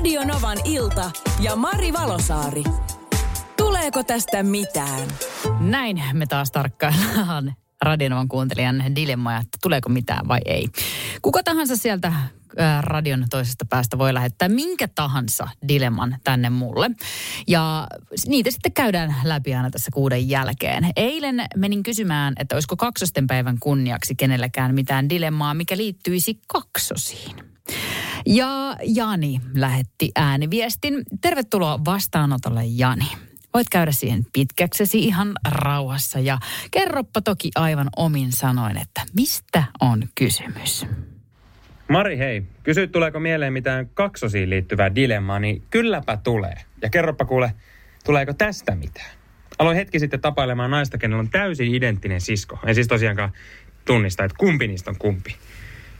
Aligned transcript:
Radio 0.00 0.24
Novan 0.24 0.58
ilta 0.64 1.10
ja 1.40 1.56
Mari 1.56 1.92
Valosaari. 1.92 2.64
Tuleeko 3.56 4.04
tästä 4.04 4.42
mitään? 4.42 5.08
Näin 5.60 6.02
me 6.12 6.26
taas 6.26 6.50
tarkkaillaan 6.50 7.54
Radionovan 7.82 8.28
kuuntelijan 8.28 8.96
dilemmaa, 8.96 9.36
että 9.36 9.58
tuleeko 9.62 9.88
mitään 9.88 10.28
vai 10.28 10.40
ei. 10.44 10.68
Kuka 11.22 11.42
tahansa 11.42 11.76
sieltä 11.76 12.12
radion 12.80 13.26
toisesta 13.30 13.64
päästä 13.64 13.98
voi 13.98 14.14
lähettää 14.14 14.48
minkä 14.48 14.88
tahansa 14.88 15.48
dilemman 15.68 16.16
tänne 16.24 16.50
mulle. 16.50 16.90
Ja 17.48 17.86
niitä 18.26 18.50
sitten 18.50 18.72
käydään 18.72 19.14
läpi 19.24 19.54
aina 19.54 19.70
tässä 19.70 19.90
kuuden 19.94 20.28
jälkeen. 20.28 20.90
Eilen 20.96 21.46
menin 21.56 21.82
kysymään, 21.82 22.34
että 22.38 22.56
olisiko 22.56 22.76
kaksosten 22.76 23.26
päivän 23.26 23.56
kunniaksi 23.60 24.14
kenelläkään 24.14 24.74
mitään 24.74 25.08
dilemmaa, 25.08 25.54
mikä 25.54 25.76
liittyisi 25.76 26.40
kaksosiin. 26.46 27.50
Ja 28.26 28.76
Jani 28.82 29.40
lähetti 29.54 30.10
ääniviestin. 30.16 31.02
Tervetuloa 31.20 31.84
vastaanotolle 31.84 32.62
Jani. 32.64 33.06
Voit 33.54 33.68
käydä 33.70 33.92
siihen 33.92 34.26
pitkäksesi 34.32 34.98
ihan 34.98 35.32
rauhassa 35.50 36.18
ja 36.18 36.38
kerroppa 36.70 37.20
toki 37.20 37.50
aivan 37.54 37.88
omin 37.96 38.32
sanoin, 38.32 38.76
että 38.76 39.02
mistä 39.16 39.64
on 39.80 40.02
kysymys. 40.14 40.86
Mari, 41.88 42.18
hei. 42.18 42.42
Kysyit, 42.62 42.92
tuleeko 42.92 43.20
mieleen 43.20 43.52
mitään 43.52 43.88
kaksosiin 43.94 44.50
liittyvää 44.50 44.94
dilemmaa, 44.94 45.38
niin 45.38 45.62
kylläpä 45.70 46.16
tulee. 46.16 46.54
Ja 46.82 46.90
kerropa 46.90 47.24
kuule, 47.24 47.52
tuleeko 48.04 48.32
tästä 48.32 48.74
mitään? 48.74 49.10
Aloin 49.58 49.76
hetki 49.76 49.98
sitten 49.98 50.20
tapailemaan 50.20 50.70
naista, 50.70 50.98
kenellä 50.98 51.20
on 51.20 51.30
täysin 51.30 51.74
identtinen 51.74 52.20
sisko. 52.20 52.58
En 52.66 52.74
siis 52.74 52.88
tosiaankaan 52.88 53.32
tunnista, 53.84 54.24
että 54.24 54.36
kumpi 54.38 54.66
niistä 54.66 54.90
on 54.90 54.96
kumpi. 54.98 55.36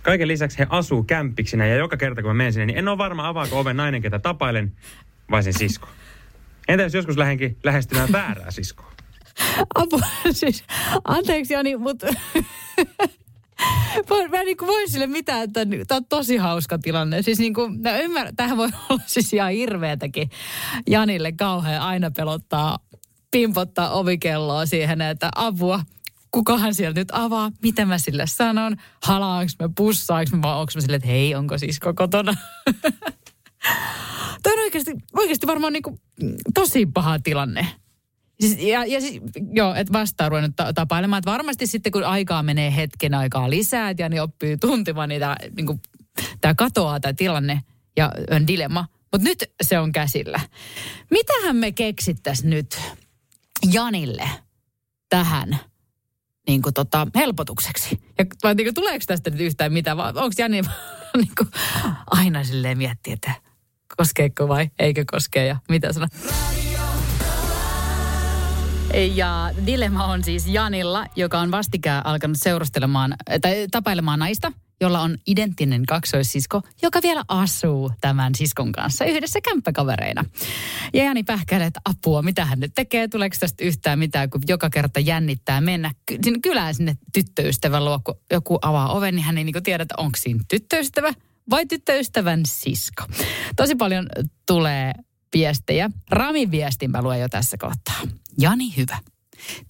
Kaiken 0.02 0.28
lisäksi 0.28 0.59
he 0.59 0.66
asuu 0.70 1.02
kämppiksinä 1.02 1.66
ja 1.66 1.77
joka 1.77 1.96
kerta 1.96 2.22
kun 2.22 2.30
mä 2.30 2.34
menen 2.34 2.52
sinne, 2.52 2.66
niin 2.66 2.78
en 2.78 2.88
ole 2.88 2.98
varma 2.98 3.28
avaako 3.28 3.60
oven 3.60 3.77
nainen, 3.77 4.02
ketä 4.02 4.18
tapailen, 4.18 4.73
vai 5.30 5.42
sen 5.42 5.52
sisko. 5.52 5.88
Entä 6.68 6.82
jos 6.82 6.95
joskus 6.95 7.16
lähdenkin 7.16 7.56
lähestymään 7.65 8.12
väärää 8.12 8.51
siskoa? 8.51 8.93
Apu, 9.74 10.01
siis, 10.32 10.65
anteeksi 11.04 11.54
Jani, 11.54 11.76
mutta 11.76 12.06
mä 14.30 14.40
en 14.40 14.46
niin 14.46 14.56
voi 14.66 14.88
sille 14.88 15.06
mitään, 15.06 15.45
että 15.45 15.66
tämä 15.88 15.96
on 15.96 16.04
tosi 16.04 16.37
hauska 16.37 16.78
tilanne. 16.78 17.23
Siis 17.23 17.38
niin 17.38 17.54
kuin, 17.54 17.80
mä 17.80 17.98
ymmärrän, 17.98 18.37
tähän 18.37 18.56
voi 18.56 18.68
olla 18.88 19.02
siis 19.06 19.32
ihan 19.32 19.52
hirveätäkin. 19.52 20.30
Janille 20.88 21.32
kauhean 21.32 21.82
aina 21.82 22.10
pelottaa, 22.10 22.78
pimpottaa 23.30 23.90
ovikelloa 23.90 24.66
siihen, 24.66 25.01
että 25.01 25.28
apua, 25.34 25.80
kukahan 26.30 26.74
sieltä 26.74 27.00
nyt 27.00 27.09
avaa, 27.12 27.50
mitä 27.62 27.84
mä 27.84 27.98
sille 27.98 28.26
sanon, 28.26 28.76
halaanko 29.02 29.52
mä, 29.59 29.68
pussaanko 29.76 30.37
mä, 30.37 30.56
onko 30.56 30.72
mä 30.74 30.80
sille, 30.80 30.96
että 30.96 31.09
hei, 31.09 31.34
onko 31.34 31.59
siis 31.59 31.80
kotona? 31.95 32.34
Tämä 34.42 34.54
on 34.54 34.60
oikeasti, 34.60 34.95
oikeasti 35.16 35.46
varmaan 35.46 35.72
niin 35.72 35.82
kuin, 35.82 36.00
tosi 36.54 36.87
paha 36.87 37.18
tilanne. 37.18 37.66
Siis, 38.40 38.59
ja, 38.59 38.84
ja 38.84 39.00
siis, 39.00 39.20
joo, 39.52 39.74
että 39.74 39.92
vastaa 39.92 40.28
ruvennut 40.28 40.56
ta- 40.56 40.72
tapailemaan. 40.72 41.18
Että 41.18 41.30
varmasti 41.30 41.66
sitten, 41.66 41.92
kun 41.92 42.04
aikaa 42.04 42.42
menee 42.42 42.76
hetken 42.76 43.15
aikaa 43.15 43.50
lisää, 43.50 43.94
ja 43.98 44.09
niin 44.09 44.22
oppii 44.22 44.56
tuntimaan 44.56 45.09
niitä, 45.09 45.37
niin 45.56 45.80
tämä 46.40 46.54
katoaa 46.54 47.00
tämä 47.00 47.12
tilanne 47.12 47.60
ja 47.96 48.12
on 48.30 48.46
dilemma. 48.46 48.87
Mutta 49.12 49.28
nyt 49.28 49.44
se 49.62 49.78
on 49.78 49.92
käsillä. 49.92 50.40
Mitähän 51.10 51.56
me 51.56 51.72
keksittäisiin 51.72 52.50
nyt 52.50 52.80
Janille 53.72 54.30
tähän 55.09 55.59
niin 56.51 56.62
kuin 56.62 56.74
tota, 56.74 57.06
helpotukseksi? 57.15 58.01
Ja 58.18 58.24
vai 58.43 58.54
niin 58.54 58.66
kuin, 58.66 58.74
tuleeko 58.74 59.04
tästä 59.06 59.30
nyt 59.30 59.40
yhtään 59.40 59.73
mitään? 59.73 59.96
Vai 59.96 60.09
onko 60.09 60.30
Jani 60.38 60.62
niin 61.16 61.32
kuin, 61.38 61.48
aina 62.06 62.45
silleen 62.45 62.79
miettiä, 62.79 63.15
että 63.15 63.32
koskeeko 63.96 64.48
vai 64.48 64.71
eikö 64.78 65.04
koskee 65.12 65.47
ja 65.47 65.56
mitä 65.69 65.93
sanoo? 65.93 66.09
Ja 69.15 69.50
dilemma 69.66 70.05
on 70.05 70.25
siis 70.25 70.47
Janilla, 70.47 71.06
joka 71.16 71.38
on 71.38 71.50
vastikään 71.50 72.06
alkanut 72.06 72.37
seurustelemaan 72.41 73.15
tai 73.41 73.67
tapailemaan 73.71 74.19
naista, 74.19 74.53
jolla 74.81 75.01
on 75.01 75.17
identtinen 75.27 75.87
kaksoissisko, 75.87 76.63
joka 76.83 77.03
vielä 77.03 77.25
asuu 77.29 77.93
tämän 78.01 78.35
siskon 78.35 78.73
kanssa 78.73 79.05
yhdessä 79.05 79.41
kämppäkavereina. 79.41 80.25
Ja 80.95 81.05
Jani 81.05 81.23
pähkäilee, 81.23 81.67
että 81.67 81.81
apua, 81.85 82.23
mitä 82.23 82.45
hän 82.45 82.61
nyt 82.61 82.73
tekee, 82.75 83.09
tuleeko 83.09 83.37
tästä 83.41 83.65
yhtään 83.65 83.99
mitään, 83.99 84.31
kun 84.31 84.41
joka 84.49 84.71
kerta 84.71 85.01
jännittää 85.01 85.61
mennä 85.61 85.95
sinne 86.25 86.39
kylään 86.43 86.75
sinne 86.75 86.97
tyttöystävän 87.13 87.85
luo, 87.85 88.01
kun 88.05 88.15
joku 88.31 88.59
avaa 88.63 88.93
oven, 88.93 89.17
niin 89.17 89.25
hän 89.25 89.39
ei 89.39 89.45
niin 89.45 89.63
tiedä, 89.63 89.83
että 89.83 89.95
onko 89.99 90.19
siinä 90.19 90.41
tyttöystävä 90.49 91.12
vai 91.51 91.67
tyttöystävän 91.67 92.41
sisko. 92.47 93.05
Tosi 93.57 93.75
paljon 93.75 94.07
tulee 94.47 94.93
viestejä. 95.35 95.91
Ramin 96.11 96.51
viestin 96.51 96.91
mä 96.91 97.03
luen 97.03 97.21
jo 97.21 97.29
tässä 97.29 97.57
kohtaa. 97.57 98.01
Jani 98.39 98.77
hyvä. 98.77 98.99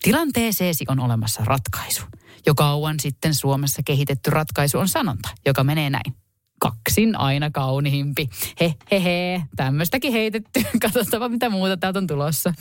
Tilanteeseesi 0.02 0.84
on 0.88 1.00
olemassa 1.00 1.44
ratkaisu. 1.44 2.02
Jo 2.46 2.54
kauan 2.54 3.00
sitten 3.00 3.34
Suomessa 3.34 3.82
kehitetty 3.84 4.30
ratkaisu 4.30 4.78
on 4.78 4.88
sanonta, 4.88 5.28
joka 5.46 5.64
menee 5.64 5.90
näin. 5.90 6.14
Kaksin 6.60 7.16
aina 7.16 7.50
kauniimpi. 7.50 8.28
He, 8.60 8.74
he, 8.90 9.04
he. 9.04 9.42
Tämmöistäkin 9.56 10.12
heitetty. 10.12 10.62
Katsotaan, 10.82 11.30
mitä 11.30 11.50
muuta 11.50 11.76
täältä 11.76 11.98
on 11.98 12.06
tulossa. 12.06 12.52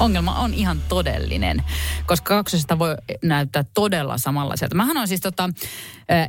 Ongelma 0.00 0.34
on 0.34 0.54
ihan 0.54 0.80
todellinen, 0.88 1.64
koska 2.06 2.34
kaksosesta 2.34 2.78
voi 2.78 2.96
näyttää 3.24 3.64
todella 3.74 4.18
samanlaiselta. 4.18 4.74
Mähän 4.74 4.96
on 4.96 5.08
siis 5.08 5.20
tota, 5.20 5.50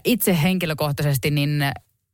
itse 0.06 0.41
henkilökohtaisesti 0.44 1.31
niin 1.31 1.63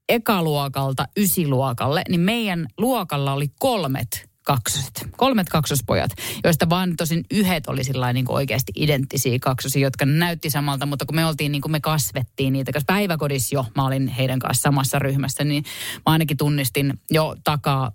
ekaluokalta 0.09 1.05
ysiluokalle, 1.17 2.01
niin 2.09 2.21
meidän 2.21 2.67
luokalla 2.77 3.33
oli 3.33 3.47
kolmet 3.59 4.29
kaksoset. 4.43 5.07
Kolmet 5.17 5.49
kaksospojat, 5.49 6.11
joista 6.43 6.69
vaan 6.69 6.95
tosin 6.97 7.25
yhdet 7.31 7.67
oli 7.67 7.81
niin 8.13 8.25
oikeasti 8.29 8.71
identtisiä 8.75 9.39
kaksosia, 9.41 9.81
jotka 9.81 10.05
näytti 10.05 10.49
samalta, 10.49 10.85
mutta 10.85 11.05
kun 11.05 11.15
me 11.15 11.25
oltiin 11.25 11.51
niin 11.51 11.61
kuin 11.61 11.71
me 11.71 11.79
kasvettiin 11.79 12.53
niitä, 12.53 12.71
koska 12.73 12.93
päiväkodissa 12.93 13.55
jo 13.55 13.65
mä 13.75 13.85
olin 13.85 14.07
heidän 14.07 14.39
kanssa 14.39 14.61
samassa 14.61 14.99
ryhmässä, 14.99 15.43
niin 15.43 15.63
mä 15.95 16.11
ainakin 16.11 16.37
tunnistin 16.37 16.93
jo 17.11 17.35
takaa, 17.43 17.91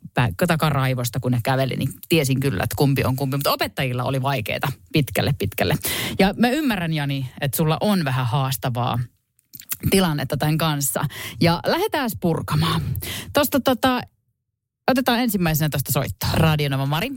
takaraivosta, 0.47 1.21
kun 1.21 1.33
ne 1.33 1.41
käveli, 1.45 1.77
niin 1.77 1.93
tiesin 2.09 2.41
kyllä, 2.41 2.65
että 2.65 2.77
kumpi 2.77 3.05
on 3.05 3.17
kumpi. 3.17 3.37
Mutta 3.37 3.53
opettajilla 3.53 4.05
oli 4.05 4.23
vaikeita 4.23 4.69
pitkälle, 4.93 5.35
pitkälle. 5.39 5.75
Ja 6.19 6.35
mä 6.37 6.49
ymmärrän, 6.49 6.93
Jani, 6.93 7.31
että 7.41 7.57
sulla 7.57 7.77
on 7.81 8.05
vähän 8.05 8.27
haastavaa 8.27 8.99
tilannetta 9.91 10.37
tämän 10.37 10.59
kanssa. 10.59 11.05
Ja 11.41 11.61
lähdetään 11.67 12.11
purkamaan. 12.21 12.83
Tuosta 13.33 13.61
tota, 13.61 14.01
otetaan 14.89 15.21
ensimmäisenä 15.21 15.69
tuosta 15.69 15.93
soittaa. 15.93 16.31
Radionova 16.35 16.87
Mari. 16.87 17.11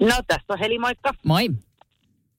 No 0.00 0.22
tässä 0.26 0.52
on 0.52 0.58
Heli, 0.58 0.78
moikka. 0.78 1.14
Moi. 1.24 1.48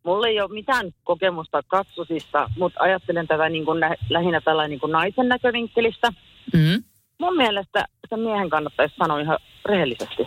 Mulla 0.05 0.27
ei 0.27 0.41
ole 0.41 0.53
mitään 0.53 0.91
kokemusta 1.03 1.63
katsosista, 1.67 2.50
mutta 2.57 2.79
ajattelen 2.83 3.27
tätä 3.27 3.50
niin 3.50 3.66
kuin 3.66 3.79
nä- 3.79 3.95
lähinnä 4.09 4.41
tällä 4.41 4.67
niin 4.67 4.79
kuin 4.79 4.91
naisen 4.91 5.27
näkövinkkelistä. 5.27 6.11
Mm. 6.53 6.83
Mun 7.19 7.38
mielestä 7.38 7.85
sen 8.09 8.19
miehen 8.19 8.50
kannattaisi 8.50 8.95
sanoa 8.97 9.19
ihan 9.19 9.38
rehellisesti. 9.66 10.23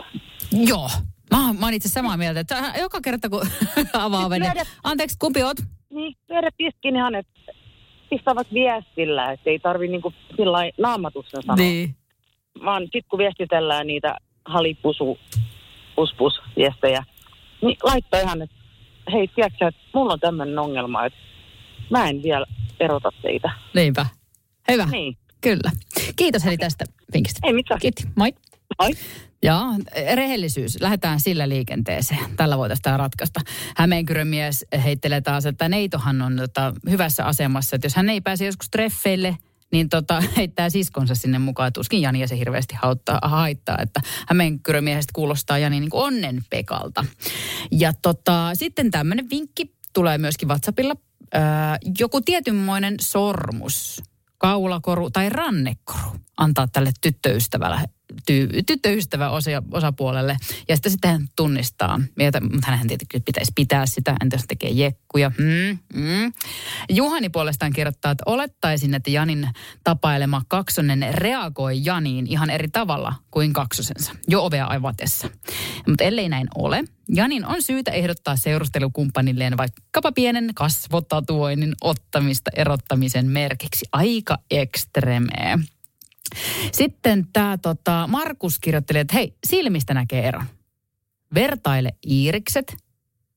Joo. 0.51 0.89
Mä, 1.31 1.53
mä 1.59 1.65
oon 1.65 1.73
itse 1.73 1.89
samaa 1.89 2.17
mieltä, 2.17 2.39
että 2.39 2.73
joka 2.79 3.01
kerta 3.01 3.29
kun 3.29 3.41
avaa 3.93 4.25
oven, 4.25 4.41
niin 4.41 4.53
anteeksi, 4.83 5.17
kumpi 5.19 5.43
oot? 5.43 5.57
Niin, 5.89 6.15
viedä 6.29 6.49
piskin 6.57 6.95
ihan, 6.95 7.15
että 7.15 7.53
pistävät 8.09 8.47
viestillä, 8.53 9.31
että 9.31 9.49
ei 9.49 9.59
tarvi 9.59 9.87
niinku 9.87 10.13
sillä 10.35 10.57
naamatussa 10.77 11.41
sanoa. 11.41 11.55
Niin. 11.55 11.95
Vaan 12.65 12.87
sit 12.91 13.05
kun 13.09 13.19
viestitellään 13.19 13.87
niitä 13.87 14.17
halipusu 14.45 15.19
puspus 15.95 16.41
viestejä, 16.57 17.03
niin 17.61 17.77
laittaa 17.83 18.19
ihan, 18.19 18.41
että 18.41 18.55
hei, 19.11 19.27
tiedätkö 19.27 19.67
että 19.67 19.81
mulla 19.93 20.13
on 20.13 20.19
tämmöinen 20.19 20.59
ongelma, 20.59 21.05
että 21.05 21.19
mä 21.89 22.09
en 22.09 22.23
vielä 22.23 22.45
erota 22.79 23.09
teitä. 23.21 23.51
Niinpä. 23.73 24.05
Hyvä. 24.71 24.85
Niin. 24.85 25.17
Kyllä. 25.41 25.71
Kiitos 26.15 26.45
Heli 26.45 26.57
tästä 26.57 26.85
vinkistä. 27.13 27.39
Ei 27.43 27.53
mitään. 27.53 27.79
Kiitos. 27.79 28.05
Moi. 28.15 28.33
Moi. 28.81 28.91
Joo, 29.43 29.61
rehellisyys. 30.15 30.81
Lähdetään 30.81 31.19
sillä 31.19 31.49
liikenteeseen. 31.49 32.35
Tällä 32.37 32.57
voitaisiin 32.57 32.83
tämä 32.83 32.97
ratkaista. 32.97 33.39
Hämeenkyrön 33.77 34.27
mies 34.27 34.65
heittelee 34.83 35.21
taas, 35.21 35.45
että 35.45 35.69
neitohan 35.69 36.21
on 36.21 36.37
tota, 36.37 36.73
hyvässä 36.89 37.25
asemassa. 37.25 37.75
Että 37.75 37.85
jos 37.85 37.95
hän 37.95 38.09
ei 38.09 38.21
pääse 38.21 38.45
joskus 38.45 38.69
treffeille, 38.69 39.37
niin 39.73 39.89
tota, 39.89 40.23
heittää 40.37 40.69
siskonsa 40.69 41.15
sinne 41.15 41.39
mukaan. 41.39 41.73
Tuskin 41.73 42.01
Jani 42.01 42.19
ja 42.19 42.27
se 42.27 42.37
hirveästi 42.37 42.75
hauttaa, 42.81 43.19
haittaa, 43.23 43.77
että 43.81 44.01
Hämeenkyrön 44.27 44.83
miehestä 44.83 45.11
kuulostaa 45.13 45.57
Jani 45.57 45.79
niin 45.79 45.89
kuin 45.89 46.03
onnen 46.03 46.43
pekalta. 46.49 47.05
Ja 47.71 47.93
tota, 48.01 48.49
sitten 48.53 48.91
tämmöinen 48.91 49.29
vinkki 49.29 49.73
tulee 49.93 50.17
myöskin 50.17 50.47
WhatsAppilla. 50.47 50.95
Öö, 51.35 51.41
joku 51.99 52.21
tietynmoinen 52.21 52.95
sormus, 53.01 54.03
kaulakoru 54.37 55.09
tai 55.09 55.29
rannekoru 55.29 56.09
antaa 56.37 56.67
tälle 56.67 56.91
tyttöystävälle 57.01 57.79
ty- 58.31 58.63
tyttöystävä 58.67 59.29
osa, 59.29 59.51
osapuolelle. 59.71 60.37
Ja 60.69 60.75
sitten, 60.75 60.91
sitten 60.91 61.11
hän 61.11 61.27
tunnistaa, 61.35 61.99
mutta 62.53 62.71
hän 62.71 62.87
tietenkin 62.87 63.23
pitäisi 63.23 63.51
pitää 63.55 63.85
sitä, 63.85 64.15
entä 64.21 64.35
jos 64.35 64.45
tekee 64.47 64.69
jekkuja. 64.69 65.31
Mm, 65.37 65.79
mm. 65.93 66.33
Juhani 66.89 67.29
puolestaan 67.29 67.73
kirjoittaa, 67.73 68.11
että 68.11 68.23
olettaisin, 68.25 68.93
että 68.93 69.11
Janin 69.11 69.49
tapailema 69.83 70.41
kaksonen 70.47 71.05
reagoi 71.11 71.85
Janiin 71.85 72.27
ihan 72.27 72.49
eri 72.49 72.67
tavalla 72.67 73.13
kuin 73.31 73.53
kaksosensa, 73.53 74.11
jo 74.27 74.45
ovea 74.45 74.65
aivatessa. 74.65 75.29
Mutta 75.87 76.03
ellei 76.03 76.29
näin 76.29 76.47
ole, 76.55 76.83
Janin 77.09 77.45
on 77.45 77.61
syytä 77.61 77.91
ehdottaa 77.91 78.35
seurustelukumppanilleen 78.35 79.57
vaikkapa 79.57 80.11
pienen 80.11 80.51
kasvotatuoinnin 80.55 81.73
ottamista 81.81 82.51
erottamisen 82.55 83.25
merkiksi. 83.25 83.85
Aika 83.91 84.37
ekstremeä. 84.51 85.59
Sitten 86.71 87.27
tämä 87.33 87.57
tota, 87.57 88.07
Markus 88.07 88.59
kirjoitteli, 88.59 88.99
että 88.99 89.13
hei, 89.13 89.37
silmistä 89.47 89.93
näkee 89.93 90.27
eron. 90.27 90.45
Vertaile 91.33 91.89
iirikset 92.07 92.77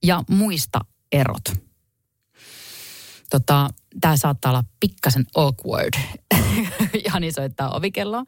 ja 0.02 0.22
muista 0.30 0.80
erot. 1.12 1.44
Tota, 3.30 3.68
tämä 4.00 4.16
saattaa 4.16 4.52
olla 4.52 4.64
pikkasen 4.80 5.24
awkward. 5.34 5.94
Jani 7.04 7.32
soittaa 7.32 7.70
ovikelloa. 7.70 8.24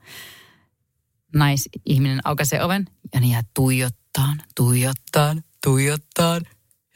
Naisihminen 1.34 2.20
aukaisee 2.24 2.64
oven. 2.64 2.84
Jani 3.14 3.32
jää 3.32 3.42
tuijottaan, 3.54 4.42
tuijottaan, 4.54 5.42
tuijottaan. 5.64 6.42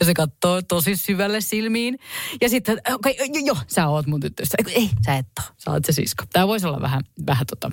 Ja 0.03 0.07
se 0.07 0.15
katsoo 0.15 0.63
tosi 0.63 0.97
syvälle 0.97 1.41
silmiin. 1.41 1.99
Ja 2.41 2.49
sitten, 2.49 2.81
okei, 2.95 3.13
okay, 3.13 3.43
joo, 3.45 3.57
sä 3.67 3.89
oot 3.89 4.07
mun 4.07 4.21
tyttöstä. 4.21 4.57
Ei, 4.67 4.91
sä 5.07 5.17
et 5.17 5.27
ole, 5.39 5.47
sä 5.59 5.71
oot 5.71 5.85
se 5.85 5.93
sisko. 5.93 6.25
Tämä 6.33 6.49
voisi 6.49 6.67
olla 6.67 6.81
vähän, 6.81 7.03
vähän 7.27 7.47
tota, 7.47 7.71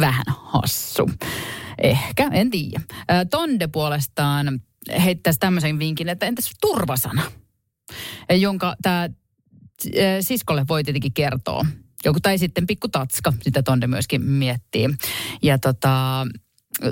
vähän 0.00 0.24
hassu. 0.28 1.10
Ehkä, 1.78 2.28
en 2.32 2.50
tiedä. 2.50 2.80
Tonde 3.30 3.66
puolestaan 3.66 4.60
heittäisi 5.04 5.40
tämmöisen 5.40 5.78
vinkin, 5.78 6.08
että 6.08 6.26
entäs 6.26 6.50
turvasana, 6.60 7.22
jonka 8.30 8.76
tämä 8.82 9.08
siskolle 10.20 10.64
voi 10.68 10.84
tietenkin 10.84 11.14
kertoa. 11.14 11.66
Joku 12.04 12.20
tai 12.20 12.38
sitten 12.38 12.66
pikku 12.66 12.88
tatska, 12.88 13.32
sitä 13.42 13.62
Tonde 13.62 13.86
myöskin 13.86 14.22
miettii. 14.22 14.88
Ja 15.42 15.58
tota, 15.58 16.26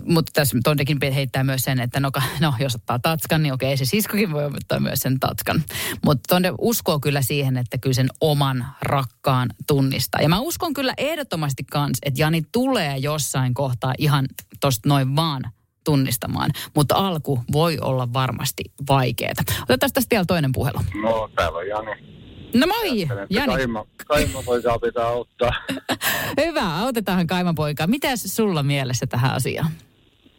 mutta 0.05 0.31
tässä 0.35 0.57
Tondekin 0.65 0.99
heittää 1.15 1.45
myös 1.45 1.63
sen, 1.63 1.81
että 1.81 2.01
no, 2.01 2.11
no 2.41 2.55
jos 2.59 2.75
ottaa 2.75 2.99
tatskan, 2.99 3.43
niin 3.43 3.53
okei, 3.53 3.77
se 3.77 3.85
siskokin 3.85 4.33
voi 4.33 4.45
ottaa 4.45 4.81
myös 4.81 5.01
sen 5.01 5.21
tatskan. 5.21 5.63
Mutta 6.05 6.23
Tonde 6.29 6.53
uskoo 6.59 7.01
kyllä 7.01 7.23
siihen, 7.23 7.57
että 7.57 7.79
kyllä 7.79 7.95
sen 7.95 8.09
oman 8.21 8.67
rakkaan 8.83 9.51
tunnistaa. 9.67 10.21
Ja 10.23 10.29
mä 10.29 10.41
uskon 10.41 10.75
kyllä 10.75 10.95
ehdottomasti 10.99 11.65
kans, 11.71 11.99
että 12.03 12.23
Jani 12.23 12.43
tulee 12.53 12.97
jossain 12.97 13.55
kohtaa 13.55 13.95
ihan 13.99 14.27
tosta 14.61 14.89
noin 14.89 15.17
vaan 15.17 15.43
tunnistamaan. 15.85 16.51
Mutta 16.75 16.95
alku 16.95 17.41
voi 17.53 17.79
olla 17.81 18.13
varmasti 18.13 18.65
vaikeaa. 18.89 19.33
Otetaan 19.63 19.93
tästä 19.93 20.11
vielä 20.11 20.25
toinen 20.25 20.53
puhelu. 20.53 20.79
No, 21.03 21.31
täällä 21.37 21.59
on 21.59 21.69
Jani. 21.69 22.15
No 22.55 22.67
moi, 22.67 23.07
Jani. 23.31 23.53
Kaima, 23.53 23.85
kaimapoikaa 24.07 24.79
pitää 24.79 25.07
auttaa. 25.07 25.53
Hyvä, 26.47 26.79
autetaan 26.79 27.27
kaimapoikaa. 27.27 27.87
Mitäs 27.87 28.23
sulla 28.37 28.63
mielessä 28.63 29.07
tähän 29.07 29.35
asiaan? 29.35 29.71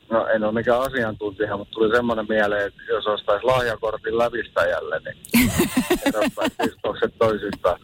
No 0.09 0.27
en 0.27 0.43
ole 0.43 0.53
mikään 0.53 0.81
asiantuntija, 0.81 1.57
mutta 1.57 1.71
tuli 1.71 1.95
semmoinen 1.95 2.25
mieleen, 2.29 2.67
että 2.67 2.81
jos 2.89 3.07
ostaisi 3.07 3.45
lahjakortin 3.45 4.17
lävistäjälle, 4.17 4.99
niin 4.99 5.51
erottaisi 6.05 6.55
pistokset 6.63 7.13
toisistaan. 7.19 7.79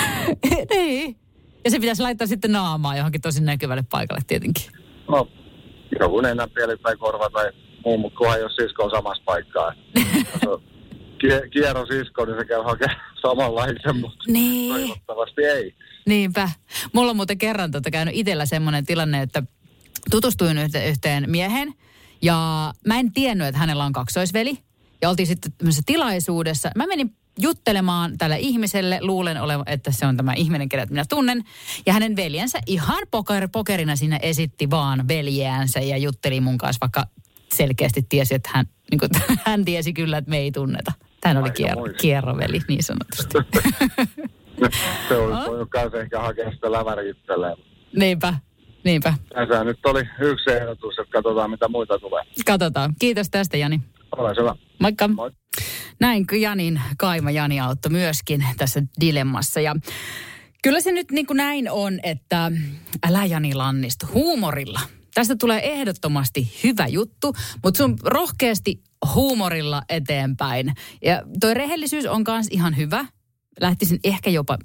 niin. 0.70 1.16
Ja 1.64 1.70
se 1.70 1.78
pitäisi 1.78 2.02
laittaa 2.02 2.26
sitten 2.26 2.52
naamaa 2.52 2.96
johonkin 2.96 3.20
tosi 3.20 3.42
näkyvälle 3.42 3.84
paikalle 3.90 4.22
tietenkin. 4.26 4.64
No, 5.08 5.28
joku 6.00 6.20
nenänpieli 6.20 6.76
tai 6.76 6.96
korva 6.96 7.30
tai 7.30 7.50
muu, 7.84 7.98
mutta 7.98 8.18
kunhan 8.18 8.40
jos 8.40 8.56
sisko 8.56 8.84
on 8.84 8.90
samassa 8.90 9.22
paikkaa. 9.26 9.72
jos 10.32 10.46
on 10.46 10.62
kierro 11.50 11.86
sisko, 11.86 12.24
niin 12.24 12.38
se 12.38 12.44
käy 12.44 12.62
hakemaan 12.62 13.11
samanlaisen, 13.22 13.96
mutta 14.00 14.24
niin. 14.26 14.74
toivottavasti 14.74 15.42
ei. 15.42 15.74
Niinpä. 16.06 16.50
Mulla 16.92 17.10
on 17.10 17.16
muuten 17.16 17.38
kerran 17.38 17.70
tota 17.70 17.90
käynyt 17.90 18.14
itsellä 18.16 18.46
semmoinen 18.46 18.86
tilanne, 18.86 19.22
että 19.22 19.42
tutustuin 20.10 20.58
yhteen 20.88 21.30
miehen 21.30 21.74
ja 22.22 22.72
mä 22.86 22.98
en 22.98 23.12
tiennyt, 23.12 23.46
että 23.46 23.58
hänellä 23.58 23.84
on 23.84 23.92
kaksoisveli. 23.92 24.58
Ja 25.02 25.10
oltiin 25.10 25.26
sitten 25.26 25.52
tämmöisessä 25.52 25.82
tilaisuudessa. 25.86 26.70
Mä 26.76 26.86
menin 26.86 27.16
juttelemaan 27.38 28.18
tälle 28.18 28.38
ihmiselle, 28.38 28.98
luulen 29.00 29.42
olevan, 29.42 29.68
että 29.68 29.90
se 29.90 30.06
on 30.06 30.16
tämä 30.16 30.32
ihminen, 30.32 30.68
kenet 30.68 30.90
minä 30.90 31.04
tunnen. 31.08 31.44
Ja 31.86 31.92
hänen 31.92 32.16
veljensä 32.16 32.58
ihan 32.66 33.02
poker, 33.10 33.48
pokerina 33.52 33.96
siinä 33.96 34.16
esitti 34.16 34.70
vaan 34.70 35.08
veljeänsä 35.08 35.80
ja 35.80 35.96
jutteli 35.96 36.40
mun 36.40 36.58
kanssa, 36.58 36.80
vaikka 36.80 37.06
selkeästi 37.54 38.06
tiesi, 38.08 38.34
että 38.34 38.50
hän, 38.52 38.66
niin 38.90 38.98
kuin, 38.98 39.10
hän 39.46 39.64
tiesi 39.64 39.92
kyllä, 39.92 40.18
että 40.18 40.30
me 40.30 40.38
ei 40.38 40.52
tunneta. 40.52 40.92
Tämä 41.22 41.40
oli 41.40 41.48
kier- 41.48 41.94
kierroveli 42.00 42.60
niin 42.68 42.82
sanotusti. 42.82 43.38
se 45.08 45.16
olisi 45.16 45.46
voinut 45.50 45.70
kanssa 45.70 46.00
ehkä 46.00 46.20
hakea 46.20 46.50
sitä 46.50 46.72
läväriitteleen. 46.72 47.56
Niinpä, 47.96 48.34
niinpä. 48.84 49.14
Tässä 49.34 49.64
nyt 49.64 49.86
oli 49.86 50.02
yksi 50.20 50.50
ehdotus, 50.50 50.98
että 50.98 51.12
katsotaan 51.12 51.50
mitä 51.50 51.68
muita 51.68 51.98
tulee. 51.98 52.22
Katsotaan. 52.46 52.94
Kiitos 52.98 53.30
tästä 53.30 53.56
Jani. 53.56 53.80
Ole 54.16 54.34
hyvä. 54.40 54.54
Moikka. 54.80 55.08
Moi. 55.08 55.30
Näin 56.00 56.26
Janin 56.40 56.80
kaima 56.98 57.30
Jani 57.30 57.60
auttoi 57.60 57.90
myöskin 57.90 58.44
tässä 58.56 58.82
dilemmassa. 59.00 59.60
Ja 59.60 59.74
kyllä 60.62 60.80
se 60.80 60.92
nyt 60.92 61.10
niin 61.10 61.26
kuin 61.26 61.36
näin 61.36 61.70
on, 61.70 61.98
että 62.02 62.52
älä 63.08 63.24
Jani 63.24 63.54
lannistu 63.54 64.06
huumorilla. 64.14 64.80
Tästä 65.14 65.36
tulee 65.36 65.72
ehdottomasti 65.72 66.58
hyvä 66.64 66.86
juttu, 66.86 67.32
mutta 67.64 67.78
sun 67.78 67.96
rohkeasti 68.04 68.82
huumorilla 69.14 69.82
eteenpäin. 69.88 70.74
Ja 71.04 71.22
toi 71.40 71.54
rehellisyys 71.54 72.06
on 72.06 72.24
myös 72.28 72.46
ihan 72.50 72.76
hyvä. 72.76 73.04
Lähtisin 73.60 74.00
ehkä 74.04 74.30
jopa 74.30 74.58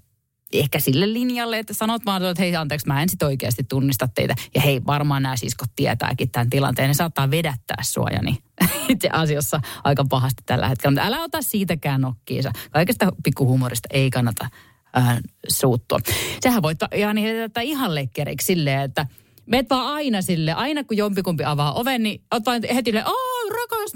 ehkä 0.53 0.79
sille 0.79 1.13
linjalle, 1.13 1.59
että 1.59 1.73
sanot 1.73 2.05
vaan, 2.05 2.25
että 2.25 2.43
hei 2.43 2.55
anteeksi, 2.55 2.87
mä 2.87 3.01
en 3.01 3.09
sit 3.09 3.23
oikeasti 3.23 3.63
tunnista 3.63 4.09
teitä. 4.15 4.35
Ja 4.55 4.61
hei, 4.61 4.81
varmaan 4.85 5.23
nämä 5.23 5.37
siskot 5.37 5.69
tietääkin 5.75 6.31
tämän 6.31 6.49
tilanteen. 6.49 6.87
Ne 6.87 6.93
saattaa 6.93 7.31
vedättää 7.31 7.77
suojani 7.81 8.37
itse 8.89 9.09
asiassa 9.11 9.61
aika 9.83 10.05
pahasti 10.09 10.43
tällä 10.45 10.67
hetkellä. 10.67 10.91
Mutta 10.91 11.07
älä 11.07 11.23
ota 11.23 11.41
siitäkään 11.41 12.01
nokkiinsa. 12.01 12.51
Kaikesta 12.71 13.11
pikkuhumorista 13.23 13.87
ei 13.91 14.09
kannata 14.09 14.49
äh, 14.97 15.19
suuttua. 15.49 15.99
Sehän 16.39 16.61
voit 16.61 16.77
Jani 16.95 17.23
heittää 17.23 17.63
ihan 17.63 17.95
lekkeriksi 17.95 18.45
silleen, 18.45 18.81
että– 18.81 19.07
meet 19.47 19.69
vaan 19.69 19.93
aina 19.93 20.21
sille, 20.21 20.53
aina 20.53 20.83
kun 20.83 20.97
jompikumpi 20.97 21.43
avaa 21.43 21.73
oven, 21.73 22.03
niin 22.03 22.21
oot 22.33 22.43
heti 22.75 22.97
aah 22.97 23.26
rakas, 23.49 23.93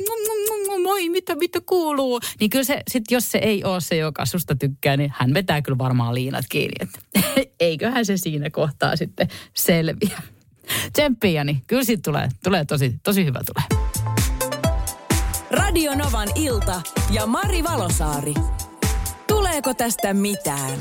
moi, 0.84 1.10
mitä, 1.10 1.36
mitä 1.36 1.62
kuuluu. 1.66 2.20
Niin 2.40 2.50
kyllä 2.50 2.64
se, 2.64 2.82
sit 2.88 3.04
jos 3.12 3.32
se 3.32 3.38
ei 3.38 3.64
ole 3.64 3.82
se, 3.82 3.96
joka 3.96 4.26
susta 4.26 4.56
tykkää, 4.56 4.98
niin 4.98 5.14
hän 5.16 5.34
vetää 5.34 5.62
kyllä 5.62 5.78
varmaan 5.78 6.16
liinat 6.16 6.46
kiinni. 6.50 6.76
Että 6.80 7.00
eiköhän 7.60 8.06
se 8.06 8.18
siinä 8.18 8.50
kohtaa 8.50 8.96
sitten 8.96 9.28
selviä. 9.54 10.22
Tsemppiä, 10.94 11.44
niin 11.44 11.64
kyllä 11.68 11.84
siitä 11.84 12.02
tulee, 12.02 12.30
tulee 12.44 12.66
tosi, 12.66 12.96
tosi 13.04 13.26
hyvä 13.26 13.42
tulee. 13.46 13.82
Radio 15.52 15.96
Novan 15.96 16.30
ilta 16.36 16.82
ja 17.12 17.26
Mari 17.26 17.64
Valosaari. 17.64 18.34
Tuleeko 19.28 19.74
tästä 19.74 20.14
mitään? 20.14 20.80